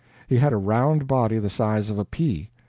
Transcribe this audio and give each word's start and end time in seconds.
He 0.27 0.37
had 0.37 0.51
a 0.51 0.57
round 0.57 1.05
body 1.05 1.37
the 1.37 1.47
size 1.51 1.91
of 1.91 1.99
a 1.99 2.05
pea. 2.05 2.49